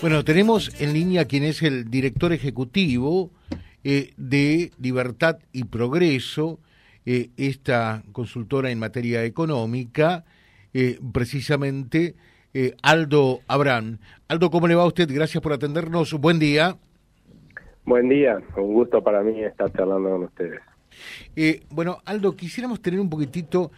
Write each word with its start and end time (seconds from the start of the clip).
Bueno, 0.00 0.24
tenemos 0.24 0.80
en 0.80 0.94
línea 0.94 1.26
quien 1.26 1.44
es 1.44 1.62
el 1.62 1.90
director 1.90 2.32
ejecutivo 2.32 3.30
eh, 3.84 4.14
de 4.16 4.70
Libertad 4.80 5.40
y 5.52 5.64
Progreso, 5.64 6.58
eh, 7.04 7.28
esta 7.36 8.02
consultora 8.12 8.70
en 8.70 8.78
materia 8.78 9.22
económica, 9.24 10.24
eh, 10.72 10.98
precisamente 11.12 12.14
Aldo 12.82 13.40
Abrán. 13.46 14.00
Aldo, 14.26 14.50
¿cómo 14.50 14.66
le 14.68 14.74
va 14.74 14.84
a 14.84 14.86
usted? 14.86 15.06
Gracias 15.12 15.42
por 15.42 15.52
atendernos. 15.52 16.14
Buen 16.14 16.38
día. 16.38 16.78
Buen 17.84 18.08
día, 18.08 18.38
un 18.56 18.72
gusto 18.72 19.04
para 19.04 19.22
mí 19.22 19.44
estar 19.44 19.70
charlando 19.70 20.08
con 20.08 20.22
ustedes. 20.24 20.60
bueno, 21.68 21.98
Aldo, 22.06 22.34
quisiéramos 22.34 22.80
tener 22.80 23.00
un 23.00 23.10
poquitito, 23.10 23.70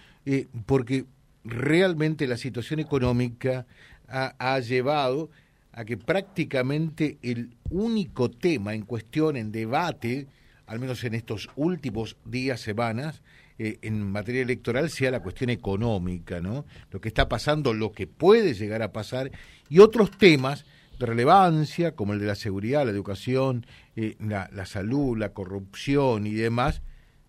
porque 0.67 1.05
realmente 1.45 2.29
la 2.29 2.37
situación 2.37 2.79
económica 2.79 3.67
ha 4.09 4.61
llevado 4.61 5.31
a 5.73 5.85
que 5.85 5.97
prácticamente 5.97 7.19
el 7.23 7.57
único 7.71 8.31
tema 8.31 8.75
en 8.75 8.83
cuestión, 8.83 9.37
en 9.37 9.53
debate, 9.53 10.27
al 10.67 10.79
menos 10.79 11.03
en 11.05 11.15
estos 11.15 11.49
últimos 11.57 12.17
días, 12.25 12.61
semanas, 12.61 13.23
eh, 13.59 13.79
en 13.83 14.11
materia 14.11 14.43
electoral, 14.43 14.91
sea 14.91 15.11
la 15.11 15.21
cuestión 15.21 15.51
económica, 15.51 16.41
¿no? 16.41 16.67
Lo 16.91 17.01
que 17.01 17.09
está 17.09 17.29
pasando, 17.29 17.73
lo 17.75 17.93
que 17.93 18.07
puede 18.07 18.55
llegar 18.55 18.83
a 18.83 18.93
pasar, 18.93 19.31
y 19.69 19.79
otros 19.79 20.11
temas 20.11 20.65
de 20.99 21.07
relevancia, 21.07 21.95
como 21.95 22.13
el 22.13 22.21
de 22.21 22.27
la 22.27 22.35
seguridad, 22.35 22.85
la 22.85 22.91
educación, 22.91 23.67
eh, 23.97 24.17
la, 24.21 24.51
la 24.53 24.67
salud, 24.67 25.17
la 25.17 25.33
corrupción 25.33 26.27
y 26.27 26.35
demás, 26.35 26.83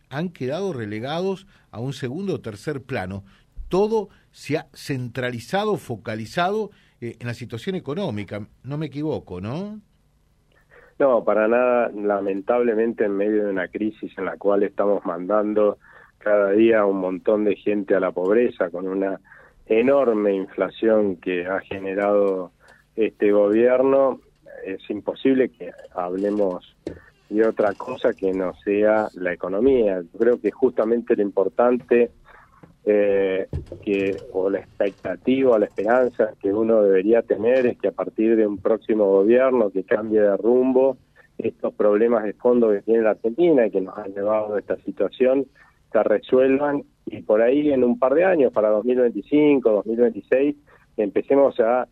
han 0.10 0.30
quedado 0.30 0.74
relegados 0.74 1.48
a 1.72 1.80
un 1.80 1.94
segundo 1.94 2.36
o 2.36 2.42
tercer 2.42 2.82
plano. 2.82 3.24
Todo 3.70 4.10
se 4.32 4.58
ha 4.58 4.68
centralizado, 4.74 5.78
focalizado 5.78 6.72
en 7.04 7.28
la 7.28 7.34
situación 7.34 7.76
económica. 7.76 8.46
No 8.64 8.78
me 8.78 8.88
equivoco, 8.88 9.42
¿no? 9.42 9.80
No, 11.00 11.24
para 11.24 11.48
nada. 11.48 11.92
Lamentablemente, 11.94 13.06
en 13.06 13.18
medio 13.18 13.46
de 13.46 13.52
una 13.52 13.68
crisis 13.68 14.18
en 14.18 14.26
la 14.26 14.38
cual 14.38 14.64
estamos 14.64 15.06
mandando 15.06 15.78
cada 16.20 16.52
día 16.52 16.86
un 16.86 17.00
montón 17.00 17.44
de 17.44 17.56
gente 17.56 17.96
a 17.96 18.00
la 18.00 18.12
pobreza 18.12 18.70
con 18.70 18.88
una 18.88 19.20
enorme 19.66 20.34
inflación 20.34 21.18
que 21.18 21.46
ha 21.46 21.60
generado 21.60 22.52
este 22.96 23.32
gobierno, 23.32 24.22
es 24.66 24.90
imposible 24.90 25.50
que 25.50 25.72
hablemos 25.94 26.76
de 27.30 27.48
otra 27.48 27.74
cosa 27.74 28.14
que 28.14 28.32
no 28.32 28.54
sea 28.64 29.08
la 29.16 29.34
economía. 29.34 30.02
creo 30.18 30.40
que 30.40 30.52
justamente 30.52 31.16
lo 31.16 31.24
importante 31.24 32.12
eh, 32.86 33.48
que 33.84 34.18
o 34.34 34.50
la 34.50 34.60
expectativa 34.60 35.58
la 35.58 35.66
esperanza 35.66 36.34
que 36.42 36.54
uno 36.54 36.84
debería 36.84 37.22
tener 37.22 37.66
es 37.66 37.78
que 37.78 37.88
a 37.88 37.92
partir 37.94 38.36
de 38.36 38.46
un 38.46 38.58
próximo 38.58 39.06
gobierno 39.06 39.70
que 39.70 39.84
cambie 39.84 40.20
de 40.20 40.36
rumbo 40.36 40.98
estos 41.38 41.74
problemas 41.74 42.24
de 42.24 42.34
fondo 42.34 42.70
que 42.70 42.82
tiene 42.82 43.04
la 43.04 43.12
Argentina 43.12 43.66
y 43.66 43.72
que 43.72 43.82
nos 43.82 43.98
han 43.98 44.14
llevado 44.14 44.56
a 44.56 44.60
esta 44.60 44.78
situación 44.78 45.46
se 45.92 46.04
resuelvan 46.04 46.84
y 47.06 47.22
por 47.22 47.42
ahí 47.42 47.72
en 47.72 47.84
un 47.84 48.00
par 48.00 48.14
de 48.14 48.26
años, 48.26 48.52
para 48.52 48.70
2025, 48.70 49.70
2026, 49.70 50.56
empecemos 50.98 51.60
a 51.60 51.88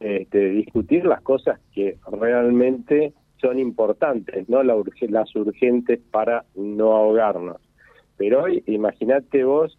este, 0.00 0.50
discutir 0.50 1.06
las 1.06 1.22
cosas 1.22 1.60
que 1.72 1.98
realmente 2.10 3.14
son 3.40 3.58
importantes, 3.58 4.48
no 4.48 4.62
las 4.62 5.36
urgentes 5.36 6.00
para 6.10 6.44
no 6.54 6.92
ahogarnos. 6.92 7.58
Pero 8.16 8.44
hoy, 8.44 8.62
imagínate 8.66 9.44
vos 9.44 9.78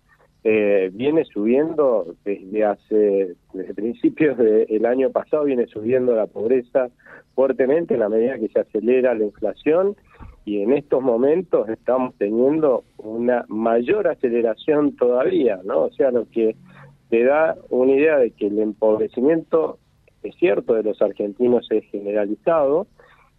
eh, 0.50 0.92
viene 0.94 1.26
subiendo 1.26 2.16
desde 2.24 2.64
hace, 2.64 3.36
desde 3.52 3.74
principios 3.74 4.38
del 4.38 4.86
año 4.86 5.10
pasado, 5.12 5.44
viene 5.44 5.68
subiendo 5.68 6.16
la 6.16 6.26
pobreza 6.26 6.88
fuertemente 7.36 7.96
en 7.96 8.00
la 8.00 8.08
medida 8.08 8.40
que 8.40 8.48
se 8.48 8.62
acelera 8.62 9.14
la 9.14 9.26
inflación 9.26 9.98
y 10.46 10.62
en 10.62 10.72
estos 10.72 11.04
momentos 11.04 11.68
estamos 11.68 12.16
teniendo 12.18 12.86
una 12.96 13.44
mayor 13.50 14.08
aceleración 14.08 14.96
todavía, 14.96 15.60
¿no? 15.66 15.82
O 15.82 15.92
sea, 15.92 16.12
lo 16.12 16.30
que 16.30 16.56
te 17.10 17.26
da 17.26 17.58
una 17.70 17.92
idea 17.92 18.18
de 18.18 18.32
que 18.32 18.48
el 18.48 18.60
empobrecimiento, 18.60 19.80
es 20.24 20.34
cierto, 20.38 20.76
de 20.76 20.84
los 20.84 21.02
argentinos 21.02 21.68
es 21.72 21.84
generalizado, 21.92 22.88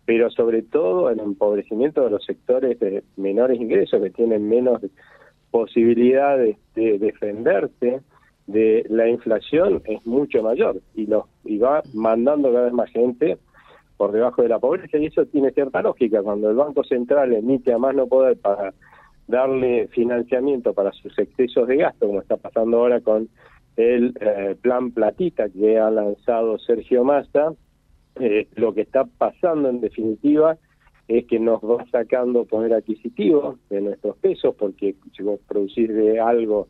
pero 0.04 0.28
sobre 0.28 0.60
todo 0.60 1.09
el 1.09 1.21
empobrecimiento 1.21 2.04
de 2.04 2.10
los 2.10 2.25
sectores 2.27 2.78
de 2.81 3.03
menores 3.16 3.59
ingresos 3.59 4.03
que 4.03 4.10
tienen 4.10 4.47
menos 4.47 4.83
posibilidades 5.50 6.56
de 6.75 6.98
defenderse 6.98 8.00
de 8.47 8.84
la 8.88 9.09
inflación 9.09 9.82
es 9.84 10.04
mucho 10.06 10.42
mayor 10.42 10.81
y, 10.94 11.06
lo, 11.06 11.28
y 11.44 11.59
va 11.59 11.82
mandando 11.92 12.50
cada 12.50 12.64
vez 12.64 12.72
más 12.72 12.91
gente 12.91 13.38
por 13.97 14.12
debajo 14.12 14.42
de 14.42 14.48
la 14.48 14.59
pobreza 14.59 14.97
y 14.97 15.06
eso 15.06 15.26
tiene 15.26 15.50
cierta 15.50 15.82
lógica. 15.82 16.22
Cuando 16.22 16.50
el 16.50 16.56
Banco 16.56 16.84
Central 16.84 17.34
emite 17.34 17.72
a 17.72 17.78
más 17.78 17.94
no 17.94 18.06
poder 18.06 18.38
para 18.38 18.72
darle 19.26 19.88
financiamiento 19.88 20.72
para 20.72 20.92
sus 20.92 21.19
excesos 21.19 21.69
de 21.69 21.76
gasto, 21.76 22.06
como 22.06 22.20
está 22.20 22.36
pasando 22.36 22.78
ahora 22.78 23.00
con 23.00 23.28
el 23.76 24.15
eh, 24.20 24.56
plan 24.60 24.92
Platita 24.92 25.48
que 25.50 25.78
ha 25.78 25.91
lanzado 25.91 26.59
Sergio 26.59 27.04
Massa, 27.04 27.53
eh, 28.16 28.48
lo 28.54 28.72
que 28.72 28.80
está 28.80 29.04
pasando 29.04 29.69
en 29.69 29.80
definitiva 29.80 30.56
es 31.09 31.27
que 31.27 31.41
nos 31.41 31.61
va 31.63 31.85
sacando 31.91 32.45
poder 32.45 32.75
adquisitivo 32.75 33.59
de 33.71 33.81
nuestros 33.81 34.17
pesos, 34.19 34.55
porque 34.57 34.95
si 35.17 35.23
vos 35.23 35.41
producís 35.49 35.89
de 35.89 36.21
algo 36.21 36.69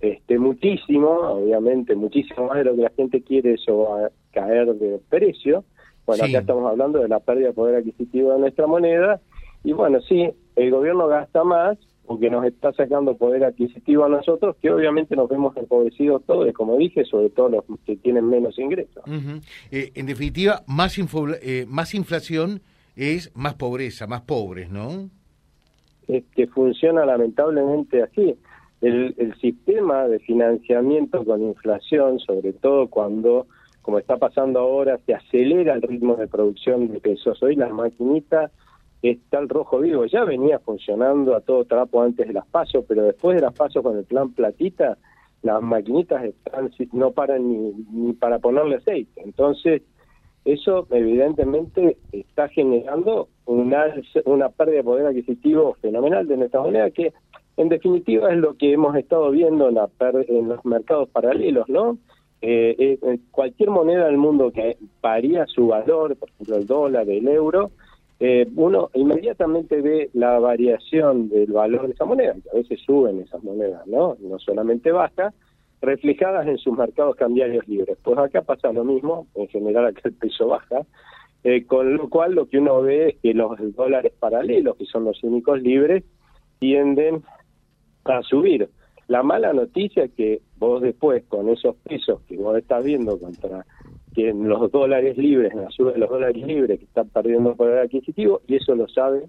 este 0.00 0.38
muchísimo, 0.38 1.08
obviamente 1.10 1.94
muchísimo 1.94 2.46
más 2.46 2.58
de 2.58 2.64
lo 2.64 2.76
que 2.76 2.82
la 2.82 2.92
gente 2.96 3.22
quiere, 3.22 3.54
eso 3.54 3.78
va 3.78 4.06
a 4.06 4.10
caer 4.32 4.74
de 4.74 4.98
precio. 5.08 5.64
Bueno, 6.06 6.24
acá 6.24 6.38
estamos 6.38 6.70
hablando 6.70 6.98
de 6.98 7.08
la 7.08 7.20
pérdida 7.20 7.48
de 7.48 7.52
poder 7.52 7.76
adquisitivo 7.76 8.32
de 8.32 8.38
nuestra 8.38 8.66
moneda, 8.66 9.20
y 9.62 9.72
bueno, 9.72 10.00
sí, 10.02 10.30
el 10.56 10.70
gobierno 10.70 11.06
gasta 11.06 11.44
más 11.44 11.78
porque 12.06 12.28
nos 12.28 12.44
está 12.44 12.70
sacando 12.74 13.16
poder 13.16 13.44
adquisitivo 13.44 14.04
a 14.04 14.08
nosotros, 14.10 14.56
que 14.60 14.70
obviamente 14.70 15.16
nos 15.16 15.28
vemos 15.28 15.56
empobrecidos 15.56 16.22
todos, 16.26 16.52
como 16.52 16.76
dije, 16.76 17.04
sobre 17.06 17.30
todo 17.30 17.48
los 17.48 17.64
que 17.86 17.96
tienen 17.96 18.28
menos 18.28 18.58
ingresos. 18.58 19.02
Eh, 19.70 19.90
en 19.94 20.04
definitiva, 20.04 20.62
más, 20.66 20.98
eh, 20.98 21.64
más 21.66 21.94
inflación 21.94 22.60
es 22.96 23.34
más 23.34 23.54
pobreza, 23.54 24.06
más 24.06 24.22
pobres, 24.22 24.70
¿no? 24.70 25.10
Es 26.06 26.24
que 26.34 26.46
funciona 26.46 27.04
lamentablemente 27.04 28.02
así. 28.02 28.36
El, 28.80 29.14
el 29.16 29.34
sistema 29.40 30.06
de 30.06 30.18
financiamiento 30.18 31.24
con 31.24 31.42
inflación, 31.42 32.18
sobre 32.18 32.52
todo 32.52 32.88
cuando, 32.88 33.46
como 33.82 33.98
está 33.98 34.18
pasando 34.18 34.60
ahora, 34.60 34.98
se 35.06 35.14
acelera 35.14 35.74
el 35.74 35.82
ritmo 35.82 36.16
de 36.16 36.28
producción 36.28 36.88
de 36.88 37.00
pesos. 37.00 37.42
Hoy 37.42 37.56
las 37.56 37.72
maquinitas 37.72 38.52
está 39.00 39.38
el 39.38 39.48
rojo 39.48 39.80
vivo. 39.80 40.04
Ya 40.06 40.24
venía 40.24 40.58
funcionando 40.58 41.34
a 41.34 41.40
todo 41.40 41.64
trapo 41.64 42.02
antes 42.02 42.26
de 42.26 42.34
las 42.34 42.46
pasos, 42.46 42.84
pero 42.86 43.02
después 43.04 43.36
de 43.36 43.42
las 43.42 43.54
pasos 43.54 43.82
con 43.82 43.96
el 43.96 44.04
plan 44.04 44.32
platita, 44.32 44.98
las 45.42 45.62
maquinitas 45.62 46.24
están, 46.24 46.70
no 46.92 47.12
paran 47.12 47.48
ni, 47.48 47.72
ni 47.90 48.12
para 48.14 48.38
ponerle 48.38 48.76
aceite. 48.76 49.22
Entonces, 49.22 49.82
eso 50.44 50.86
evidentemente 50.90 51.96
está 52.12 52.48
generando 52.48 53.28
una, 53.46 53.86
una 54.26 54.48
pérdida 54.50 54.76
de 54.76 54.84
poder 54.84 55.06
adquisitivo 55.06 55.76
fenomenal 55.80 56.26
de 56.26 56.36
nuestra 56.36 56.60
moneda 56.60 56.90
que 56.90 57.12
en 57.56 57.68
definitiva 57.68 58.32
es 58.32 58.38
lo 58.38 58.56
que 58.56 58.72
hemos 58.72 58.96
estado 58.96 59.30
viendo 59.30 59.68
en, 59.68 59.76
la 59.76 59.88
en 60.28 60.48
los 60.48 60.64
mercados 60.64 61.08
paralelos, 61.10 61.68
¿no? 61.68 61.98
Eh, 62.42 62.98
eh, 63.00 63.18
cualquier 63.30 63.70
moneda 63.70 64.06
del 64.06 64.18
mundo 64.18 64.50
que 64.50 64.76
varía 65.00 65.46
su 65.46 65.68
valor, 65.68 66.16
por 66.16 66.28
ejemplo 66.28 66.56
el 66.56 66.66
dólar, 66.66 67.08
el 67.08 67.26
euro, 67.28 67.70
eh, 68.20 68.46
uno 68.54 68.90
inmediatamente 68.94 69.80
ve 69.80 70.10
la 70.12 70.38
variación 70.38 71.28
del 71.28 71.52
valor 71.52 71.86
de 71.86 71.94
esa 71.94 72.04
moneda, 72.04 72.34
que 72.34 72.50
a 72.50 72.54
veces 72.54 72.80
suben 72.84 73.20
esas 73.20 73.42
monedas, 73.42 73.86
¿no? 73.86 74.16
No 74.20 74.38
solamente 74.38 74.92
baja, 74.92 75.32
reflejadas 75.84 76.46
en 76.46 76.58
sus 76.58 76.76
mercados 76.76 77.16
cambiarios 77.16 77.66
libres. 77.68 77.98
Pues 78.02 78.18
acá 78.18 78.42
pasa 78.42 78.72
lo 78.72 78.84
mismo, 78.84 79.26
en 79.34 79.48
general 79.48 79.86
acá 79.86 80.02
el 80.04 80.14
peso 80.14 80.48
baja, 80.48 80.82
eh, 81.42 81.66
con 81.66 81.94
lo 81.96 82.08
cual 82.08 82.34
lo 82.34 82.48
que 82.48 82.58
uno 82.58 82.82
ve 82.82 83.08
es 83.08 83.16
que 83.20 83.34
los 83.34 83.56
dólares 83.74 84.12
paralelos, 84.18 84.76
que 84.76 84.86
son 84.86 85.04
los 85.04 85.22
únicos 85.22 85.60
libres, 85.60 86.04
tienden 86.58 87.22
a 88.04 88.22
subir. 88.22 88.68
La 89.08 89.22
mala 89.22 89.52
noticia 89.52 90.04
es 90.04 90.12
que 90.12 90.40
vos 90.56 90.80
después 90.80 91.22
con 91.28 91.48
esos 91.50 91.76
pesos 91.76 92.22
que 92.22 92.36
vos 92.36 92.56
estás 92.56 92.84
viendo 92.84 93.18
contra 93.18 93.66
que 94.14 94.32
los 94.32 94.70
dólares 94.70 95.18
libres, 95.18 95.54
la 95.54 95.70
suba 95.70 95.92
de 95.92 95.98
los 95.98 96.08
dólares 96.08 96.46
libres 96.46 96.78
que 96.78 96.84
están 96.84 97.08
perdiendo 97.08 97.54
poder 97.56 97.78
adquisitivo, 97.78 98.40
y 98.46 98.56
eso 98.56 98.74
lo 98.74 98.88
sabe 98.88 99.28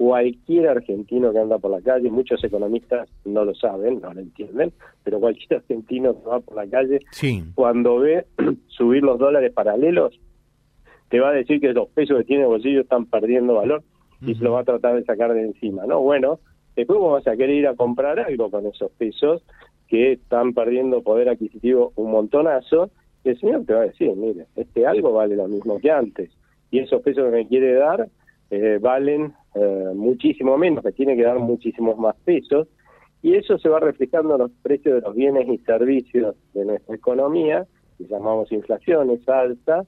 cualquier 0.00 0.66
argentino 0.66 1.30
que 1.30 1.40
anda 1.40 1.58
por 1.58 1.70
la 1.70 1.82
calle, 1.82 2.10
muchos 2.10 2.42
economistas 2.42 3.06
no 3.26 3.44
lo 3.44 3.54
saben, 3.54 4.00
no 4.00 4.14
lo 4.14 4.20
entienden, 4.22 4.72
pero 5.04 5.20
cualquier 5.20 5.56
argentino 5.60 6.14
que 6.14 6.26
va 6.26 6.40
por 6.40 6.56
la 6.56 6.66
calle, 6.66 7.00
cuando 7.54 7.98
ve 7.98 8.24
subir 8.68 9.02
los 9.02 9.18
dólares 9.18 9.52
paralelos, 9.52 10.18
te 11.10 11.20
va 11.20 11.28
a 11.28 11.32
decir 11.32 11.60
que 11.60 11.74
los 11.74 11.90
pesos 11.90 12.16
que 12.16 12.24
tiene 12.24 12.44
el 12.44 12.48
bolsillo 12.48 12.80
están 12.80 13.04
perdiendo 13.04 13.56
valor 13.56 13.82
y 14.22 14.34
se 14.34 14.42
lo 14.42 14.52
va 14.52 14.60
a 14.60 14.64
tratar 14.64 14.94
de 14.94 15.04
sacar 15.04 15.34
de 15.34 15.42
encima, 15.42 15.84
¿no? 15.84 16.00
Bueno, 16.00 16.40
después 16.76 16.98
vos 16.98 17.12
vas 17.12 17.26
a 17.26 17.36
querer 17.36 17.56
ir 17.56 17.66
a 17.66 17.74
comprar 17.74 18.18
algo 18.20 18.50
con 18.50 18.64
esos 18.64 18.90
pesos 18.92 19.42
que 19.86 20.12
están 20.12 20.54
perdiendo 20.54 21.02
poder 21.02 21.28
adquisitivo 21.28 21.92
un 21.96 22.10
montonazo 22.10 22.90
el 23.22 23.38
señor 23.38 23.66
te 23.66 23.74
va 23.74 23.80
a 23.80 23.86
decir, 23.86 24.10
mire, 24.16 24.46
este 24.56 24.86
algo 24.86 25.12
vale 25.12 25.36
lo 25.36 25.46
mismo 25.46 25.78
que 25.78 25.90
antes, 25.90 26.30
y 26.70 26.78
esos 26.78 27.02
pesos 27.02 27.24
que 27.26 27.30
me 27.30 27.46
quiere 27.46 27.74
dar 27.74 28.08
eh, 28.50 28.78
valen 28.80 29.34
eh, 29.54 29.90
muchísimo 29.94 30.56
menos, 30.56 30.84
me 30.84 30.92
tiene 30.92 31.16
que 31.16 31.24
dar 31.24 31.38
muchísimos 31.38 31.98
más 31.98 32.16
pesos, 32.24 32.68
y 33.22 33.34
eso 33.34 33.58
se 33.58 33.68
va 33.68 33.80
reflejando 33.80 34.34
en 34.34 34.40
los 34.42 34.50
precios 34.62 34.94
de 34.94 35.00
los 35.02 35.14
bienes 35.14 35.48
y 35.48 35.58
servicios 35.58 36.36
de 36.54 36.64
nuestra 36.64 36.94
economía, 36.94 37.66
que 37.98 38.04
llamamos 38.04 38.50
inflación, 38.52 39.10
es 39.10 39.28
alta, 39.28 39.84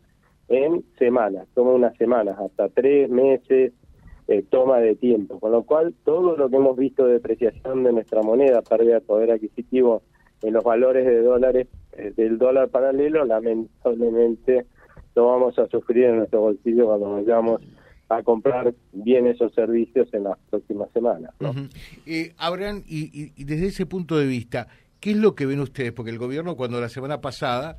en 0.48 0.84
semanas, 0.98 1.48
toma 1.54 1.72
unas 1.72 1.96
semanas, 1.96 2.38
hasta 2.38 2.68
tres 2.68 3.08
meses, 3.08 3.72
eh, 4.28 4.44
toma 4.50 4.78
de 4.78 4.96
tiempo, 4.96 5.40
con 5.40 5.52
lo 5.52 5.62
cual 5.62 5.94
todo 6.04 6.36
lo 6.36 6.48
que 6.48 6.56
hemos 6.56 6.76
visto 6.76 7.06
de 7.06 7.14
depreciación 7.14 7.84
de 7.84 7.92
nuestra 7.92 8.22
moneda, 8.22 8.62
pérdida 8.62 8.94
de 8.94 9.00
poder 9.00 9.32
adquisitivo 9.32 10.02
en 10.42 10.52
los 10.52 10.62
valores 10.62 11.06
de 11.06 11.22
dólares 11.22 11.68
eh, 11.92 12.12
del 12.16 12.38
dólar 12.38 12.68
paralelo, 12.68 13.24
lamentablemente 13.24 14.66
lo 15.14 15.26
vamos 15.26 15.58
a 15.58 15.66
sufrir 15.68 16.04
en 16.04 16.18
nuestro 16.18 16.40
bolsillo 16.40 16.86
cuando 16.86 17.12
vayamos 17.12 17.62
a 18.16 18.22
comprar 18.22 18.74
bienes 18.92 19.40
o 19.40 19.48
servicios 19.50 20.12
en 20.12 20.24
las 20.24 20.38
próximas 20.50 20.90
semanas. 20.92 21.32
¿no? 21.40 21.52
Eh, 22.06 22.34
Abraham, 22.38 22.82
y, 22.86 23.30
desde 23.44 23.66
ese 23.66 23.86
punto 23.86 24.18
de 24.18 24.26
vista, 24.26 24.68
¿qué 25.00 25.12
es 25.12 25.16
lo 25.16 25.34
que 25.34 25.46
ven 25.46 25.60
ustedes? 25.60 25.92
Porque 25.92 26.10
el 26.10 26.18
gobierno 26.18 26.56
cuando 26.56 26.80
la 26.80 26.88
semana 26.88 27.20
pasada 27.20 27.78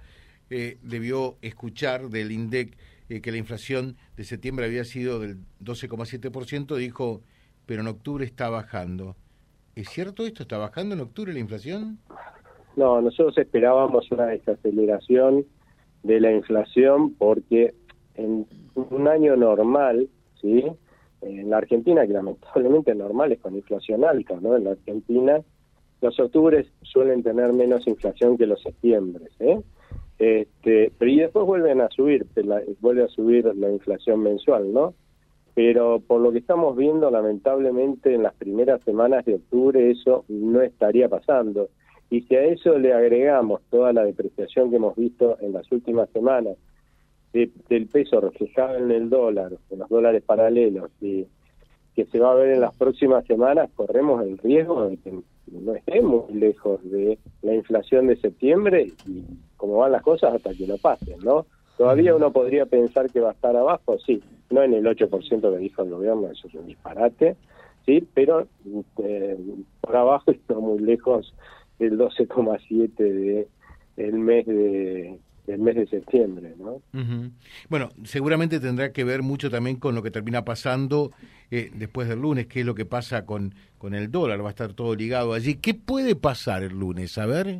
eh, 0.49 0.77
debió 0.81 1.37
escuchar 1.41 2.09
del 2.09 2.31
INDEC 2.31 2.77
eh, 3.09 3.21
que 3.21 3.31
la 3.31 3.37
inflación 3.37 3.97
de 4.17 4.23
septiembre 4.23 4.65
había 4.65 4.83
sido 4.83 5.19
del 5.19 5.37
12,7%, 5.61 6.75
dijo, 6.75 7.21
pero 7.65 7.81
en 7.81 7.87
octubre 7.87 8.25
está 8.25 8.49
bajando. 8.49 9.15
¿Es 9.75 9.89
cierto 9.89 10.25
esto? 10.25 10.43
¿Está 10.43 10.57
bajando 10.57 10.95
en 10.95 11.01
octubre 11.01 11.33
la 11.33 11.39
inflación? 11.39 11.99
No, 12.75 13.01
nosotros 13.01 13.37
esperábamos 13.37 14.11
una 14.11 14.27
desaceleración 14.27 15.45
de 16.03 16.19
la 16.19 16.31
inflación 16.31 17.13
porque 17.13 17.73
en 18.15 18.45
un 18.75 19.07
año 19.07 19.35
normal, 19.35 20.09
¿sí? 20.43 20.65
En 21.21 21.49
la 21.49 21.57
Argentina, 21.57 22.05
que 22.05 22.13
lamentablemente 22.13 22.91
es 22.91 22.97
normal, 22.97 23.31
es 23.31 23.39
con 23.39 23.55
inflación 23.55 24.03
alta, 24.03 24.37
¿no? 24.39 24.55
En 24.57 24.65
la 24.65 24.71
Argentina, 24.71 25.41
los 26.01 26.19
octubres 26.19 26.67
suelen 26.81 27.23
tener 27.23 27.53
menos 27.53 27.87
inflación 27.87 28.37
que 28.37 28.45
los 28.45 28.61
septiembre, 28.61 29.25
¿eh? 29.39 29.59
Este, 30.19 30.91
pero 30.97 31.11
y 31.11 31.19
después 31.19 31.45
vuelven 31.45 31.81
a 31.81 31.89
subir, 31.89 32.27
vuelve 32.81 33.03
a 33.03 33.07
subir 33.07 33.45
la 33.55 33.71
inflación 33.71 34.21
mensual, 34.21 34.71
¿no? 34.71 34.93
Pero 35.55 36.01
por 36.05 36.21
lo 36.21 36.31
que 36.31 36.39
estamos 36.39 36.75
viendo, 36.75 37.09
lamentablemente 37.09 38.13
en 38.13 38.23
las 38.23 38.33
primeras 38.33 38.81
semanas 38.83 39.25
de 39.25 39.35
octubre 39.35 39.91
eso 39.91 40.25
no 40.27 40.61
estaría 40.61 41.07
pasando. 41.09 41.69
Y 42.09 42.21
si 42.21 42.35
a 42.35 42.43
eso 42.43 42.77
le 42.77 42.93
agregamos 42.93 43.61
toda 43.69 43.93
la 43.93 44.03
depreciación 44.03 44.69
que 44.69 44.75
hemos 44.75 44.95
visto 44.95 45.37
en 45.41 45.53
las 45.53 45.71
últimas 45.71 46.09
semanas 46.09 46.57
del 47.33 47.87
peso 47.87 48.21
reflejado 48.21 48.77
en 48.77 48.91
el 48.91 49.09
dólar, 49.09 49.53
en 49.69 49.79
los 49.79 49.89
dólares 49.89 50.23
paralelos, 50.23 50.91
y 51.01 51.25
que 51.95 52.05
se 52.05 52.19
va 52.19 52.31
a 52.31 52.35
ver 52.35 52.53
en 52.53 52.61
las 52.61 52.75
próximas 52.75 53.25
semanas, 53.25 53.69
corremos 53.75 54.23
el 54.23 54.37
riesgo 54.37 54.87
de 54.87 54.97
que 54.97 55.13
no 55.51 55.75
estemos 55.75 56.31
lejos 56.31 56.79
de 56.89 57.17
la 57.41 57.53
inflación 57.53 58.07
de 58.07 58.15
septiembre 58.17 58.91
y 59.05 59.23
como 59.57 59.77
van 59.77 59.91
las 59.91 60.01
cosas 60.01 60.33
hasta 60.33 60.53
que 60.53 60.65
lo 60.67 60.77
pasen, 60.77 61.19
¿no? 61.23 61.45
Todavía 61.77 62.15
uno 62.15 62.31
podría 62.31 62.65
pensar 62.65 63.09
que 63.11 63.19
va 63.19 63.29
a 63.29 63.33
estar 63.33 63.55
abajo, 63.55 63.97
sí, 63.99 64.21
no 64.49 64.61
en 64.63 64.73
el 64.73 64.85
8% 64.85 65.41
que 65.41 65.57
dijo 65.57 65.83
el 65.83 65.89
gobierno, 65.89 66.29
eso 66.29 66.47
es 66.47 66.53
un 66.55 66.67
disparate, 66.67 67.35
sí, 67.85 68.07
pero 68.13 68.47
eh, 69.03 69.37
por 69.81 69.95
abajo 69.95 70.31
está 70.31 70.53
muy 70.55 70.79
lejos 70.79 71.33
del 71.79 71.97
12,7 71.97 72.95
de 72.95 73.47
el 73.97 74.13
mes 74.13 74.45
de 74.45 75.19
el 75.47 75.59
mes 75.59 75.75
de 75.75 75.87
septiembre, 75.87 76.53
¿no? 76.57 76.81
Bueno, 77.69 77.89
seguramente 78.03 78.59
tendrá 78.59 78.91
que 78.91 79.03
ver 79.03 79.21
mucho 79.21 79.49
también 79.49 79.77
con 79.77 79.93
lo 79.95 80.01
que 80.01 80.11
termina 80.11 80.45
pasando 80.45 81.11
eh, 81.51 81.69
después 81.73 82.07
del 82.07 82.19
lunes, 82.19 82.47
qué 82.47 82.61
es 82.61 82.65
lo 82.65 82.75
que 82.75 82.85
pasa 82.85 83.25
con, 83.25 83.53
con 83.77 83.93
el 83.93 84.09
dólar, 84.09 84.41
va 84.41 84.47
a 84.47 84.51
estar 84.51 84.73
todo 84.73 84.95
ligado 84.95 85.33
allí. 85.33 85.55
¿Qué 85.55 85.73
puede 85.73 86.15
pasar 86.15 86.63
el 86.63 86.79
lunes? 86.79 87.17
A 87.17 87.25
ver. 87.25 87.59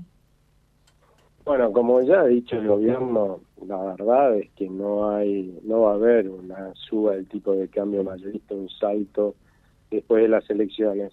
Bueno, 1.46 1.74
como 1.74 2.02
ya 2.02 2.22
ha 2.22 2.28
dicho 2.28 2.56
el 2.56 2.68
gobierno, 2.68 3.42
la 3.68 3.78
verdad 3.84 4.38
es 4.38 4.50
que 4.52 4.70
no 4.70 5.10
hay, 5.10 5.60
no 5.64 5.82
va 5.82 5.92
a 5.92 5.96
haber 5.96 6.30
una 6.30 6.74
suba 6.76 7.16
del 7.16 7.28
tipo 7.28 7.54
de 7.54 7.68
cambio 7.68 8.04
mayorista, 8.04 8.56
un 8.56 8.70
salto 8.70 9.36
después 9.92 10.24
de 10.24 10.30
las 10.30 10.50
elecciones. 10.50 11.12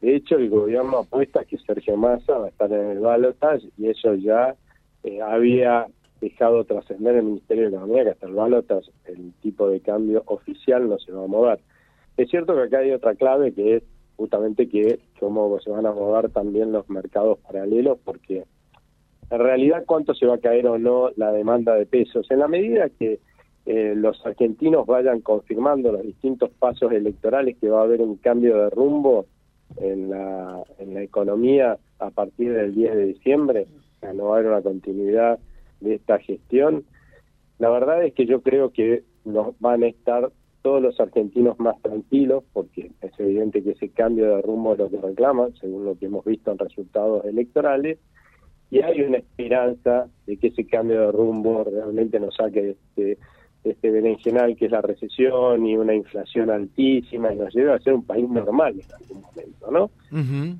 De 0.00 0.16
hecho, 0.16 0.36
el 0.36 0.50
gobierno 0.50 0.98
apuesta 0.98 1.44
que 1.44 1.58
Sergio 1.58 1.96
Massa 1.96 2.38
va 2.38 2.46
a 2.46 2.48
estar 2.48 2.72
en 2.72 2.90
el 2.90 3.00
balotaje 3.00 3.68
y 3.76 3.88
eso 3.88 4.14
ya 4.14 4.56
eh, 5.04 5.20
había 5.22 5.86
dejado 6.20 6.64
trascender 6.64 7.16
el 7.16 7.24
Ministerio 7.24 7.64
de 7.64 7.76
Economía 7.76 8.04
que 8.04 8.10
hasta 8.10 8.26
el 8.26 8.34
balotaje 8.34 8.90
el 9.06 9.32
tipo 9.40 9.68
de 9.68 9.80
cambio 9.80 10.22
oficial 10.26 10.88
no 10.88 10.98
se 10.98 11.12
va 11.12 11.24
a 11.24 11.28
mover. 11.28 11.60
Es 12.16 12.28
cierto 12.30 12.54
que 12.54 12.62
acá 12.62 12.78
hay 12.78 12.92
otra 12.92 13.14
clave 13.14 13.52
que 13.52 13.76
es 13.76 13.82
justamente 14.16 14.68
que 14.68 14.98
cómo 15.20 15.58
se 15.60 15.70
van 15.70 15.86
a 15.86 15.92
mover 15.92 16.30
también 16.30 16.72
los 16.72 16.88
mercados 16.90 17.38
paralelos 17.38 17.98
porque 18.04 18.44
en 19.30 19.38
realidad 19.38 19.84
cuánto 19.86 20.14
se 20.14 20.26
va 20.26 20.34
a 20.34 20.38
caer 20.38 20.66
o 20.66 20.78
no 20.78 21.10
la 21.16 21.30
demanda 21.32 21.74
de 21.74 21.86
pesos. 21.86 22.28
En 22.30 22.40
la 22.40 22.48
medida 22.48 22.88
que 22.88 23.20
eh, 23.66 23.94
los 23.94 24.24
argentinos 24.24 24.86
vayan 24.86 25.20
confirmando 25.20 25.92
los 25.92 26.02
distintos 26.02 26.50
pasos 26.58 26.90
electorales 26.90 27.56
que 27.60 27.68
va 27.68 27.80
a 27.80 27.84
haber 27.84 28.00
un 28.00 28.16
cambio 28.16 28.56
de 28.56 28.70
rumbo 28.70 29.26
en 29.76 30.10
la, 30.10 30.64
en 30.78 30.94
la 30.94 31.02
economía 31.02 31.78
a 31.98 32.10
partir 32.10 32.52
del 32.52 32.74
10 32.74 32.96
de 32.96 33.06
diciembre, 33.06 33.66
o 34.00 34.12
no 34.14 34.24
va 34.24 34.36
a 34.36 34.38
haber 34.38 34.50
una 34.50 34.62
continuidad 34.62 35.38
de 35.80 35.94
esta 35.94 36.18
gestión, 36.18 36.84
la 37.58 37.70
verdad 37.70 38.04
es 38.04 38.14
que 38.14 38.26
yo 38.26 38.42
creo 38.42 38.72
que 38.72 39.04
nos 39.24 39.58
van 39.60 39.82
a 39.82 39.88
estar 39.88 40.30
todos 40.62 40.82
los 40.82 40.98
argentinos 41.00 41.58
más 41.58 41.80
tranquilos, 41.82 42.44
porque 42.52 42.90
es 43.00 43.12
evidente 43.18 43.62
que 43.62 43.70
ese 43.70 43.90
cambio 43.90 44.36
de 44.36 44.42
rumbo 44.42 44.72
es 44.72 44.78
lo 44.78 44.90
que 44.90 45.00
reclaman, 45.00 45.54
según 45.56 45.84
lo 45.84 45.96
que 45.96 46.06
hemos 46.06 46.24
visto 46.24 46.50
en 46.50 46.58
resultados 46.58 47.24
electorales, 47.24 47.98
y 48.70 48.80
hay 48.80 49.00
una 49.00 49.18
esperanza 49.18 50.08
de 50.26 50.36
que 50.36 50.48
ese 50.48 50.66
cambio 50.66 51.00
de 51.00 51.12
rumbo 51.12 51.64
realmente 51.64 52.20
nos 52.20 52.34
saque 52.36 52.62
de 52.62 52.70
este, 52.70 53.18
este 53.64 53.90
berenjenal 53.90 54.56
que 54.56 54.66
es 54.66 54.72
la 54.72 54.80
recesión 54.80 55.66
y 55.66 55.76
una 55.76 55.94
inflación 55.94 56.50
altísima 56.50 57.32
y 57.32 57.36
nos 57.36 57.54
lleve 57.54 57.72
a 57.72 57.78
ser 57.80 57.94
un 57.94 58.04
país 58.04 58.28
normal 58.28 58.74
en 58.74 58.94
algún 58.94 59.22
momento, 59.22 59.70
¿no? 59.70 59.90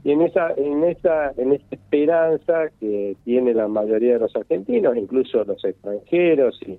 Y 0.05 0.11
en 0.11 0.23
esa, 0.23 0.53
en 0.57 0.85
esa, 0.85 1.33
en 1.37 1.53
esta 1.53 1.75
esperanza 1.75 2.69
que 2.81 3.17
tiene 3.25 3.55
la 3.55 3.69
mayoría 3.69 4.15
de 4.15 4.19
los 4.21 4.37
argentinos, 4.37 4.97
incluso 4.97 5.45
los 5.45 5.65
extranjeros 5.65 6.61
y, 6.67 6.79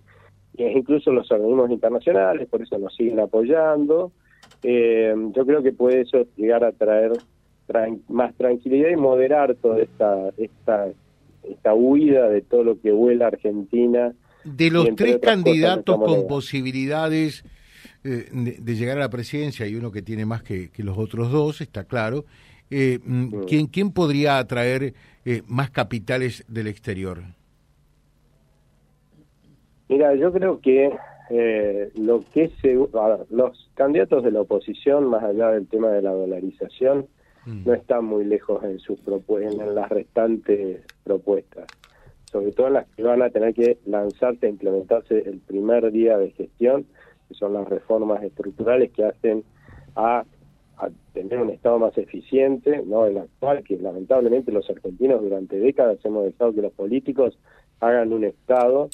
incluso 0.62 1.12
los 1.12 1.32
organismos 1.32 1.72
internacionales, 1.72 2.48
por 2.50 2.62
eso 2.62 2.78
nos 2.78 2.94
siguen 2.96 3.20
apoyando, 3.20 4.12
eh, 4.62 5.16
yo 5.34 5.46
creo 5.46 5.64
que 5.64 5.72
puede 5.72 6.02
eso 6.02 6.26
llegar 6.36 6.64
a 6.64 6.74
traer 6.74 7.14
más 8.10 8.36
tranquilidad 8.36 8.90
y 8.90 8.96
moderar 8.98 9.56
toda 9.56 9.80
esta, 9.80 10.30
esta 10.38 10.90
esta 11.44 11.74
huida 11.74 12.30
de 12.30 12.42
todo 12.42 12.64
lo 12.64 12.80
que 12.80 12.92
huele 12.92 13.24
a 13.24 13.28
Argentina. 13.28 14.14
De 14.44 14.70
los 14.72 14.96
tres 14.96 15.20
candidatos 15.22 15.98
con 15.98 16.28
posibilidades 16.28 17.44
eh, 18.04 18.30
de, 18.32 18.76
llegar 18.76 18.98
a 18.98 19.02
la 19.02 19.10
presidencia, 19.10 19.66
hay 19.66 19.76
uno 19.76 19.92
que 19.92 20.02
tiene 20.02 20.26
más 20.26 20.44
que, 20.44 20.70
los 20.78 20.98
otros 20.98 21.32
dos, 21.32 21.62
está 21.62 21.84
claro. 21.84 22.26
Eh, 22.72 23.00
mm. 23.04 23.44
¿quién, 23.48 23.68
¿Quién 23.68 23.92
podría 23.92 24.38
atraer 24.38 24.94
eh, 25.26 25.42
más 25.48 25.70
capitales 25.72 26.46
del 26.48 26.68
exterior? 26.68 27.24
Mira, 29.90 30.16
yo 30.16 30.32
creo 30.32 30.62
que 30.62 30.92
lo 31.96 32.24
que 32.34 32.50
se, 32.62 32.74
los 33.30 33.70
candidatos 33.76 34.24
de 34.24 34.32
la 34.32 34.42
oposición, 34.42 35.06
más 35.06 35.24
allá 35.24 35.50
del 35.52 35.68
tema 35.68 35.90
de 35.90 36.02
la 36.02 36.12
dolarización, 36.12 37.08
Mm. 37.46 37.64
no 37.66 37.74
están 37.74 38.06
muy 38.06 38.26
lejos 38.26 38.64
en 38.64 38.80
sus 38.80 39.00
en 39.08 39.76
las 39.76 39.90
restantes 39.90 40.82
propuestas, 41.04 41.66
sobre 42.32 42.52
todo 42.52 42.70
las 42.70 42.88
que 42.96 43.04
van 43.04 43.22
a 43.22 43.30
tener 43.30 43.54
que 43.54 43.78
lanzarse 43.86 44.46
a 44.46 44.50
implementarse 44.50 45.18
el 45.18 45.40
primer 45.40 45.92
día 45.92 46.18
de 46.18 46.32
gestión, 46.32 46.86
que 47.28 47.34
son 47.34 47.54
las 47.54 47.68
reformas 47.68 48.24
estructurales 48.24 48.92
que 48.92 49.04
hacen 49.04 49.44
a, 49.96 50.24
tener 51.14 51.40
un 51.42 51.50
Estado 51.50 51.78
más 51.78 51.98
eficiente, 51.98 52.82
no 52.86 53.06
el 53.06 53.18
actual, 53.18 53.64
que 53.64 53.76
lamentablemente 53.78 54.54
los 54.54 54.70
argentinos 54.70 55.22
durante 55.22 55.60
décadas 55.60 55.98
hemos 56.06 56.24
dejado 56.24 56.54
que 56.54 56.62
los 56.62 56.72
políticos 56.72 57.38
hagan 57.82 58.14
un 58.14 58.24
Estado 58.24 58.88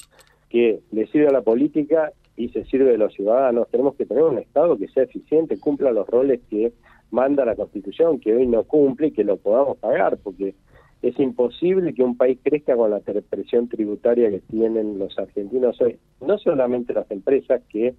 que 0.48 0.80
le 0.90 1.06
sirve 1.06 1.28
a 1.28 1.32
la 1.32 1.42
política 1.42 2.12
y 2.34 2.48
se 2.48 2.64
sirve 2.64 2.90
de 2.90 2.98
los 2.98 3.14
ciudadanos. 3.14 3.68
Tenemos 3.68 3.94
que 3.94 4.04
tener 4.04 4.24
un 4.24 4.38
Estado 4.38 4.76
que 4.76 4.88
sea 4.88 5.04
eficiente, 5.04 5.60
cumpla 5.60 5.92
los 5.92 6.08
roles 6.08 6.40
que 6.50 6.72
manda 7.12 7.44
la 7.44 7.54
Constitución, 7.54 8.18
que 8.18 8.34
hoy 8.34 8.48
no 8.48 8.64
cumple 8.64 9.08
y 9.08 9.12
que 9.12 9.22
lo 9.22 9.36
podamos 9.36 9.78
pagar, 9.78 10.18
porque 10.18 10.54
es 11.02 11.18
imposible 11.18 11.94
que 11.94 12.02
un 12.02 12.16
país 12.16 12.38
crezca 12.42 12.76
con 12.76 12.90
la 12.90 13.00
presión 13.00 13.68
tributaria 13.68 14.30
que 14.30 14.40
tienen 14.40 14.98
los 14.98 15.18
argentinos 15.18 15.80
hoy. 15.80 15.98
No 16.20 16.38
solamente 16.38 16.94
las 16.94 17.10
empresas, 17.10 17.62
que 17.68 17.94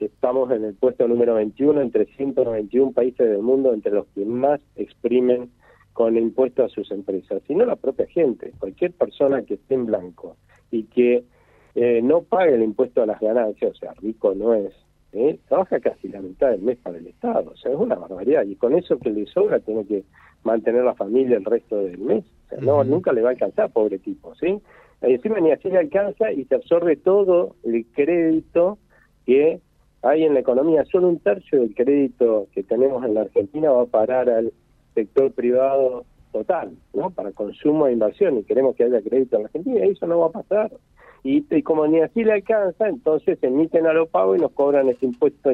estamos 0.00 0.50
en 0.50 0.64
el 0.64 0.74
puesto 0.74 1.06
número 1.06 1.34
21 1.34 1.80
entre 1.80 2.06
191 2.06 2.92
países 2.92 3.28
del 3.30 3.42
mundo, 3.42 3.72
entre 3.72 3.92
los 3.92 4.06
que 4.08 4.24
más 4.24 4.60
exprimen 4.76 5.50
con 5.92 6.16
impuestos 6.16 6.70
a 6.70 6.74
sus 6.74 6.90
empresas, 6.90 7.42
sino 7.46 7.64
la 7.64 7.76
propia 7.76 8.06
gente, 8.06 8.52
cualquier 8.58 8.92
persona 8.92 9.42
que 9.42 9.54
esté 9.54 9.74
en 9.74 9.86
blanco 9.86 10.36
y 10.70 10.84
que 10.84 11.24
eh, 11.74 12.00
no 12.02 12.22
pague 12.22 12.54
el 12.54 12.62
impuesto 12.62 13.02
a 13.02 13.06
las 13.06 13.20
ganancias, 13.20 13.72
o 13.72 13.74
sea, 13.74 13.92
rico 14.00 14.34
no 14.34 14.54
es, 14.54 14.72
¿eh? 15.12 15.38
trabaja 15.48 15.80
casi 15.80 16.08
la 16.08 16.20
mitad 16.20 16.50
del 16.50 16.62
mes 16.62 16.78
para 16.78 16.98
el 16.98 17.06
Estado, 17.06 17.50
o 17.50 17.56
sea, 17.56 17.72
es 17.72 17.78
una 17.78 17.94
barbaridad, 17.94 18.44
y 18.44 18.56
con 18.56 18.74
eso 18.74 18.98
que 18.98 19.10
le 19.10 19.26
sobra 19.26 19.60
tiene 19.60 19.84
que 19.86 20.04
mantener 20.44 20.84
la 20.84 20.94
familia 20.94 21.36
el 21.36 21.44
resto 21.44 21.76
del 21.76 21.98
mes, 21.98 22.24
o 22.46 22.48
sea, 22.48 22.58
no, 22.60 22.84
nunca 22.84 23.12
le 23.12 23.22
va 23.22 23.30
a 23.30 23.32
alcanzar, 23.32 23.70
pobre 23.70 23.98
tipo, 23.98 24.34
¿sí? 24.34 24.60
Y 25.02 25.12
encima 25.14 25.40
ni 25.40 25.50
así 25.50 25.68
le 25.68 25.78
alcanza 25.78 26.32
y 26.32 26.44
se 26.44 26.54
absorbe 26.54 26.96
todo 26.96 27.56
el 27.64 27.84
crédito 27.92 28.78
que 29.26 29.60
hay 30.02 30.24
en 30.24 30.34
la 30.34 30.40
economía, 30.40 30.84
solo 30.84 31.08
un 31.08 31.18
tercio 31.20 31.60
del 31.60 31.74
crédito 31.74 32.48
que 32.52 32.62
tenemos 32.62 33.04
en 33.04 33.14
la 33.14 33.22
Argentina 33.22 33.70
va 33.70 33.82
a 33.82 33.86
parar 33.86 34.28
al 34.28 34.52
sector 34.94 35.32
privado 35.32 36.04
total, 36.32 36.72
¿no? 36.92 37.10
Para 37.10 37.32
consumo 37.32 37.86
e 37.86 37.92
inversión 37.92 38.38
y 38.38 38.44
queremos 38.44 38.74
que 38.74 38.84
haya 38.84 39.00
crédito 39.00 39.36
en 39.36 39.42
la 39.42 39.46
Argentina, 39.46 39.86
y 39.86 39.90
eso 39.90 40.06
no 40.06 40.18
va 40.18 40.26
a 40.26 40.30
pasar. 40.30 40.72
Y, 41.24 41.62
como 41.62 41.86
ni 41.86 42.00
así 42.00 42.24
le 42.24 42.32
alcanza, 42.32 42.88
entonces 42.88 43.38
emiten 43.42 43.86
a 43.86 43.92
lo 43.92 44.06
pago 44.06 44.34
y 44.34 44.40
nos 44.40 44.50
cobran 44.52 44.88
ese 44.88 45.06
impuesto 45.06 45.52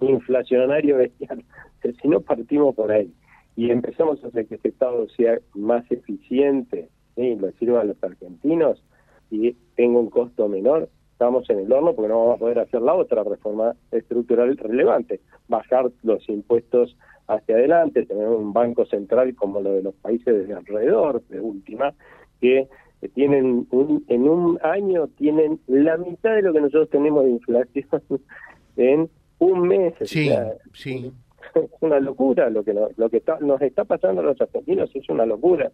inflacionario 0.00 0.98
bestial. 0.98 1.42
si 2.02 2.08
no 2.08 2.20
partimos 2.20 2.74
por 2.76 2.92
ahí 2.92 3.12
y 3.56 3.70
empezamos 3.70 4.22
a 4.24 4.28
hacer 4.28 4.46
que 4.46 4.56
ese 4.56 4.68
Estado 4.68 5.08
sea 5.10 5.38
más 5.54 5.84
eficiente, 5.90 6.88
y 7.16 7.36
lo 7.36 7.50
sirva 7.52 7.82
a 7.82 7.84
los 7.84 8.02
argentinos 8.02 8.82
y 9.30 9.52
tenga 9.76 9.98
un 9.98 10.10
costo 10.10 10.48
menor, 10.48 10.88
estamos 11.12 11.48
en 11.50 11.60
el 11.60 11.72
horno 11.72 11.94
porque 11.94 12.08
no 12.08 12.18
vamos 12.18 12.36
a 12.36 12.38
poder 12.38 12.58
hacer 12.58 12.82
la 12.82 12.94
otra 12.94 13.22
reforma 13.22 13.74
estructural 13.90 14.56
relevante, 14.56 15.20
bajar 15.48 15.90
los 16.02 16.28
impuestos 16.28 16.96
hacia 17.28 17.54
adelante, 17.54 18.04
tener 18.04 18.28
un 18.28 18.52
banco 18.52 18.84
central 18.86 19.34
como 19.34 19.60
lo 19.60 19.72
de 19.72 19.82
los 19.82 19.94
países 19.94 20.46
de 20.48 20.54
alrededor, 20.54 21.22
de 21.28 21.40
última, 21.40 21.94
que 22.40 22.68
tienen 23.14 23.66
un, 23.70 24.04
en 24.08 24.28
un 24.28 24.58
año 24.62 25.08
tienen 25.18 25.60
la 25.66 25.96
mitad 25.96 26.34
de 26.34 26.42
lo 26.42 26.52
que 26.52 26.60
nosotros 26.60 26.90
tenemos 26.90 27.24
de 27.24 27.30
inflación 27.30 27.86
en 28.76 29.10
un 29.38 29.68
mes. 29.68 29.94
Sí, 30.02 30.30
sí. 30.72 31.12
Es 31.62 31.70
una 31.80 32.00
locura 32.00 32.50
lo 32.50 32.64
que, 32.64 32.72
lo 32.72 33.10
que 33.10 33.18
está, 33.18 33.38
nos 33.40 33.60
está 33.60 33.84
pasando 33.84 34.20
a 34.20 34.24
los 34.24 34.40
argentinos, 34.40 34.90
es 34.94 35.08
una 35.08 35.26
locura. 35.26 35.70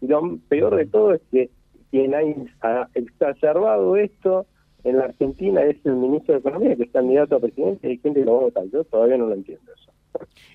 Y 0.00 0.06
lo 0.06 0.38
peor 0.48 0.76
de 0.76 0.86
todo 0.86 1.14
es 1.14 1.20
que 1.30 1.50
quien 1.90 2.14
ha 2.14 2.88
exacerbado 2.94 3.96
esto 3.96 4.46
en 4.84 4.96
la 4.96 5.04
Argentina 5.04 5.62
es 5.62 5.76
el 5.84 5.94
ministro 5.94 6.34
de 6.34 6.40
Economía, 6.40 6.76
que 6.76 6.84
es 6.84 6.90
candidato 6.90 7.36
a 7.36 7.40
presidente 7.40 7.92
y 7.92 7.98
gente 7.98 8.24
lo 8.24 8.40
vota. 8.40 8.60
Yo 8.72 8.84
todavía 8.84 9.16
no 9.16 9.26
lo 9.26 9.34
entiendo 9.34 9.70
eso. 9.72 9.92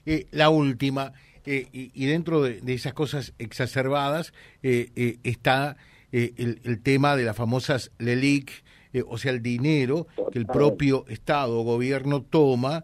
Eh, 0.05 0.25
la 0.31 0.49
última, 0.49 1.13
eh, 1.45 1.67
y, 1.71 2.05
dentro 2.05 2.41
de, 2.41 2.61
esas 2.67 2.93
cosas 2.93 3.33
exacerbadas 3.39 4.33
eh, 4.63 5.17
está 5.23 5.77
el, 6.11 6.59
el, 6.63 6.81
tema 6.81 7.15
de 7.15 7.23
las 7.23 7.35
famosas 7.35 7.91
LELIC, 7.99 8.51
o 9.07 9.17
sea, 9.17 9.31
el 9.31 9.41
dinero 9.41 10.07
que 10.31 10.39
el 10.39 10.47
propio 10.47 11.05
Estado 11.07 11.59
o 11.59 11.63
gobierno 11.63 12.23
toma 12.23 12.83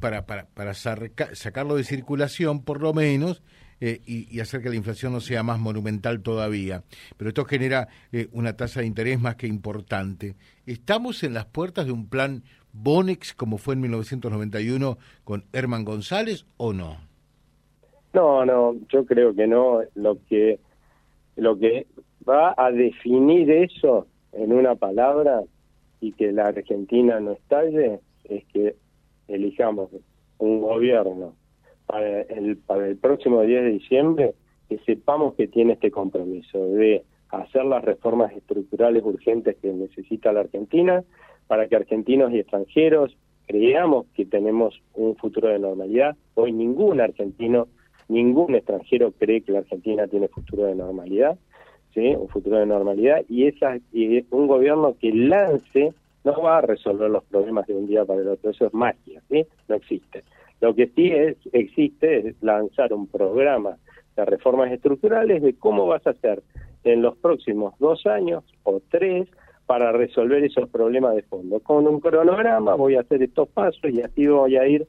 para, 0.00 0.26
para, 0.26 0.46
para 0.46 0.74
sacarlo 0.74 1.76
de 1.76 1.84
circulación, 1.84 2.62
por 2.62 2.80
lo 2.80 2.94
menos, 2.94 3.42
eh, 3.80 4.00
y, 4.06 4.40
hacer 4.40 4.60
que 4.60 4.70
la 4.70 4.74
inflación 4.74 5.12
no 5.12 5.20
sea 5.20 5.42
más 5.44 5.60
monumental 5.60 6.20
todavía. 6.20 6.82
Pero 7.16 7.28
esto 7.28 7.44
genera 7.44 7.88
eh, 8.10 8.28
una 8.32 8.56
tasa 8.56 8.80
de 8.80 8.86
interés 8.86 9.20
más 9.20 9.36
que 9.36 9.46
importante. 9.46 10.34
¿Estamos 10.66 11.22
en 11.22 11.34
las 11.34 11.46
puertas 11.46 11.86
de 11.86 11.92
un 11.92 12.08
plan 12.08 12.42
Bonex 12.72 13.34
como 13.34 13.56
fue 13.56 13.74
en 13.74 13.80
1991 13.82 14.98
con 15.24 15.44
Herman 15.52 15.84
González 15.84 16.44
o 16.56 16.72
no? 16.72 16.96
No, 18.12 18.44
no, 18.44 18.74
yo 18.88 19.06
creo 19.06 19.34
que 19.34 19.46
no. 19.46 19.80
Lo 19.94 20.18
que, 20.28 20.58
lo 21.36 21.56
que 21.56 21.86
va 22.28 22.54
a 22.56 22.72
definir 22.72 23.48
eso 23.50 24.08
en 24.32 24.52
una 24.52 24.74
palabra 24.74 25.42
y 26.00 26.12
que 26.12 26.32
la 26.32 26.46
Argentina 26.46 27.20
no 27.20 27.32
estalle 27.32 28.00
es 28.24 28.44
que 28.46 28.74
elijamos 29.28 29.90
un 30.38 30.60
gobierno 30.60 31.34
para 31.86 32.22
el, 32.22 32.56
para 32.58 32.86
el 32.86 32.96
próximo 32.96 33.42
10 33.42 33.62
de 33.62 33.70
diciembre 33.70 34.34
que 34.68 34.78
sepamos 34.78 35.34
que 35.34 35.48
tiene 35.48 35.74
este 35.74 35.90
compromiso 35.90 36.58
de 36.66 37.04
hacer 37.30 37.64
las 37.64 37.84
reformas 37.84 38.32
estructurales 38.32 39.02
urgentes 39.04 39.56
que 39.56 39.72
necesita 39.72 40.32
la 40.32 40.40
Argentina 40.40 41.04
para 41.46 41.68
que 41.68 41.76
argentinos 41.76 42.32
y 42.32 42.38
extranjeros 42.38 43.16
creamos 43.46 44.06
que 44.14 44.26
tenemos 44.26 44.80
un 44.94 45.16
futuro 45.16 45.48
de 45.48 45.58
normalidad. 45.58 46.16
Hoy 46.34 46.52
ningún 46.52 47.00
argentino, 47.00 47.68
ningún 48.08 48.54
extranjero 48.54 49.12
cree 49.12 49.40
que 49.40 49.52
la 49.52 49.60
Argentina 49.60 50.06
tiene 50.06 50.28
futuro 50.28 50.64
de 50.64 50.74
normalidad, 50.74 51.38
¿sí? 51.94 52.14
un 52.14 52.28
futuro 52.28 52.58
de 52.58 52.66
normalidad, 52.66 53.24
y, 53.28 53.46
esa, 53.46 53.78
y 53.92 54.26
un 54.30 54.46
gobierno 54.46 54.96
que 55.00 55.12
lance 55.12 55.94
no 56.28 56.42
va 56.42 56.58
a 56.58 56.60
resolver 56.60 57.10
los 57.10 57.24
problemas 57.24 57.66
de 57.66 57.74
un 57.74 57.86
día 57.86 58.04
para 58.04 58.20
el 58.20 58.28
otro, 58.28 58.50
eso 58.50 58.66
es 58.66 58.74
magia, 58.74 59.22
¿sí? 59.30 59.46
no 59.66 59.76
existe. 59.76 60.24
Lo 60.60 60.74
que 60.74 60.88
sí 60.88 61.10
es, 61.10 61.36
existe 61.52 62.28
es 62.28 62.42
lanzar 62.42 62.92
un 62.92 63.06
programa 63.06 63.76
de 64.14 64.24
reformas 64.26 64.70
estructurales 64.70 65.42
de 65.42 65.54
cómo 65.54 65.86
vas 65.86 66.06
a 66.06 66.10
hacer 66.10 66.42
en 66.84 67.00
los 67.00 67.16
próximos 67.16 67.74
dos 67.78 68.04
años 68.06 68.44
o 68.64 68.82
tres 68.90 69.26
para 69.64 69.92
resolver 69.92 70.44
esos 70.44 70.68
problemas 70.68 71.14
de 71.14 71.22
fondo. 71.22 71.60
Con 71.60 71.86
un 71.86 72.00
cronograma 72.00 72.74
voy 72.74 72.96
a 72.96 73.00
hacer 73.00 73.22
estos 73.22 73.48
pasos 73.48 73.90
y 73.90 74.02
así 74.02 74.26
voy 74.26 74.56
a 74.56 74.66
ir 74.66 74.86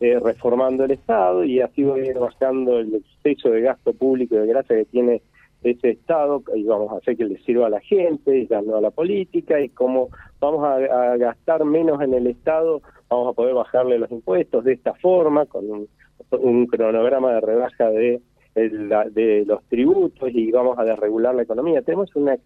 eh, 0.00 0.18
reformando 0.22 0.84
el 0.84 0.92
Estado 0.92 1.44
y 1.44 1.60
así 1.60 1.82
voy 1.82 2.00
a 2.00 2.10
ir 2.12 2.18
bajando 2.18 2.78
el 2.78 2.94
exceso 2.94 3.50
de 3.50 3.60
gasto 3.60 3.92
público 3.92 4.36
y 4.36 4.38
de 4.38 4.46
gracia 4.46 4.76
que 4.76 4.84
tiene 4.86 5.22
ese 5.62 5.90
Estado 5.90 6.42
y 6.54 6.62
vamos 6.64 6.92
a 6.92 6.96
hacer 6.96 7.16
que 7.16 7.24
le 7.24 7.38
sirva 7.40 7.66
a 7.66 7.70
la 7.70 7.80
gente 7.80 8.36
y 8.36 8.46
dando 8.46 8.76
a 8.76 8.80
la 8.80 8.90
política 8.90 9.60
y 9.60 9.68
cómo 9.68 10.08
vamos 10.40 10.64
a 10.64 11.16
gastar 11.16 11.64
menos 11.64 12.00
en 12.00 12.14
el 12.14 12.28
Estado 12.28 12.80
vamos 13.08 13.28
a 13.28 13.32
poder 13.32 13.54
bajarle 13.54 13.98
los 13.98 14.10
impuestos 14.10 14.64
de 14.64 14.74
esta 14.74 14.94
forma, 14.94 15.46
con 15.46 15.64
un, 15.70 16.66
cronograma 16.66 17.34
de 17.34 17.40
rebaja 17.40 17.90
de, 17.90 18.20
de, 18.54 19.44
los 19.46 19.62
tributos 19.64 20.30
y 20.32 20.50
vamos 20.50 20.78
a 20.78 20.84
desregular 20.84 21.34
la 21.34 21.42
economía. 21.42 21.82
Tenemos 21.82 22.14
una 22.16 22.36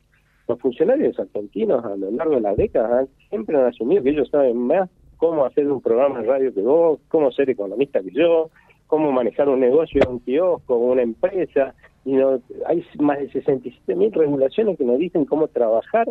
los 0.49 0.59
funcionarios 0.59 1.19
argentinos 1.21 1.85
a 1.85 1.97
lo 1.97 2.11
largo 2.11 2.35
de 2.35 2.41
las 2.41 2.57
décadas 2.57 3.09
siempre 3.31 3.57
han 3.57 3.67
asumido 3.67 4.03
que 4.03 4.11
ellos 4.11 4.29
saben 4.29 4.57
más 4.57 4.91
cómo 5.17 5.45
hacer 5.45 5.71
un 5.71 5.81
programa 5.81 6.21
de 6.21 6.27
radio 6.27 6.53
que 6.53 6.63
vos, 6.63 6.99
cómo 7.09 7.31
ser 7.31 7.49
economista 7.49 8.03
que 8.03 8.11
yo, 8.11 8.51
cómo 8.89 9.13
manejar 9.13 9.49
un 9.49 9.61
negocio, 9.61 10.03
un 10.09 10.19
kiosco, 10.19 10.77
una 10.77 11.03
empresa. 11.03 11.75
Y 12.05 12.13
no, 12.13 12.41
hay 12.67 12.85
más 12.99 13.19
de 13.19 13.31
67 13.31 13.95
mil 13.95 14.13
regulaciones 14.13 14.77
que 14.77 14.85
nos 14.85 14.99
dicen 14.99 15.25
cómo 15.25 15.49
trabajar 15.49 16.09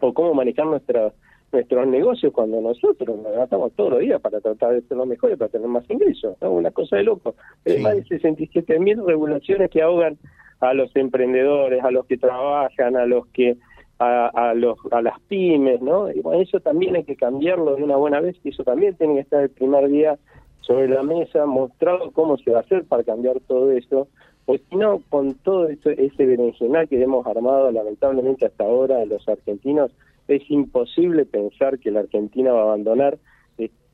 o 0.00 0.14
cómo 0.14 0.34
manejar 0.34 0.66
nuestra 0.66 1.12
nuestros 1.52 1.86
negocios 1.88 2.32
cuando 2.32 2.60
nosotros 2.60 3.18
nos 3.20 3.32
gastamos 3.32 3.72
todos 3.72 3.90
los 3.90 4.00
días 4.00 4.20
para 4.20 4.40
tratar 4.40 4.72
de 4.72 4.82
ser 4.82 4.96
lo 4.96 5.04
mejor 5.04 5.32
y 5.32 5.36
para 5.36 5.50
tener 5.50 5.66
más 5.66 5.88
ingresos. 5.90 6.36
¿no? 6.40 6.52
Una 6.52 6.70
cosa 6.70 6.96
de 6.96 7.02
loco. 7.02 7.34
Hay 7.66 7.78
más 7.78 7.96
de 7.96 8.04
67 8.04 8.78
mil 8.78 9.04
regulaciones 9.04 9.68
que 9.68 9.82
ahogan 9.82 10.16
a 10.60 10.74
los 10.74 10.94
emprendedores, 10.94 11.82
a 11.82 11.90
los 11.90 12.06
que 12.06 12.18
trabajan, 12.18 12.96
a 12.96 13.06
los 13.06 13.26
que 13.28 13.56
a, 13.98 14.54
los 14.54 14.78
a 14.92 15.02
las 15.02 15.20
pymes, 15.28 15.82
¿no? 15.82 16.10
Y 16.10 16.20
bueno, 16.20 16.40
eso 16.40 16.58
también 16.60 16.96
hay 16.96 17.04
que 17.04 17.16
cambiarlo 17.16 17.76
de 17.76 17.82
una 17.82 17.96
buena 17.96 18.20
vez 18.20 18.34
y 18.42 18.48
eso 18.48 18.64
también 18.64 18.96
tiene 18.96 19.14
que 19.14 19.20
estar 19.20 19.42
el 19.42 19.50
primer 19.50 19.88
día 19.88 20.18
sobre 20.62 20.88
la 20.88 21.02
mesa, 21.02 21.44
mostrado 21.44 22.10
cómo 22.12 22.38
se 22.38 22.50
va 22.50 22.58
a 22.58 22.60
hacer 22.62 22.84
para 22.84 23.02
cambiar 23.02 23.40
todo 23.40 23.70
eso, 23.72 24.08
pues 24.50 24.62
si 24.68 24.74
no, 24.74 25.00
con 25.10 25.34
todo 25.34 25.68
ese 25.68 26.26
berenjenal 26.26 26.88
que 26.88 27.00
hemos 27.00 27.24
armado 27.24 27.70
lamentablemente 27.70 28.46
hasta 28.46 28.64
ahora 28.64 29.04
los 29.04 29.28
argentinos, 29.28 29.92
es 30.26 30.42
imposible 30.50 31.24
pensar 31.24 31.78
que 31.78 31.92
la 31.92 32.00
Argentina 32.00 32.50
va 32.50 32.62
a 32.62 32.64
abandonar 32.64 33.16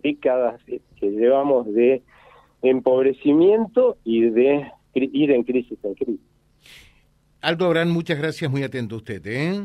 décadas 0.02 0.58
que 0.64 1.10
llevamos 1.10 1.70
de 1.74 2.00
empobrecimiento 2.62 3.98
y 4.02 4.30
de 4.30 4.66
ir 4.94 5.30
en 5.30 5.42
crisis 5.42 5.78
en 5.82 5.92
crisis. 5.92 6.20
Aldo 7.42 7.66
Abraham, 7.66 7.90
muchas 7.90 8.16
gracias, 8.16 8.50
muy 8.50 8.62
atento 8.62 8.94
a 8.94 8.98
usted. 8.98 9.26
¿eh? 9.26 9.62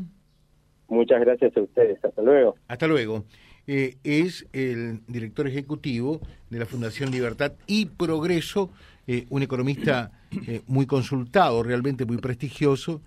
Muchas 0.90 1.22
gracias 1.22 1.56
a 1.56 1.62
ustedes, 1.62 2.04
hasta 2.04 2.22
luego. 2.22 2.56
Hasta 2.68 2.88
luego. 2.88 3.24
Eh, 3.66 3.96
es 4.04 4.46
el 4.52 5.06
director 5.08 5.48
ejecutivo 5.48 6.20
de 6.50 6.60
la 6.60 6.66
Fundación 6.66 7.12
Libertad 7.12 7.54
y 7.66 7.86
Progreso, 7.86 8.72
eh, 9.08 9.26
un 9.30 9.42
economista 9.42 10.12
eh, 10.32 10.62
muy 10.68 10.86
consultado, 10.86 11.64
realmente 11.64 12.06
muy 12.06 12.18
prestigioso, 12.18 13.02